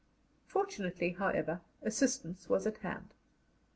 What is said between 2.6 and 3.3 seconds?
at hand.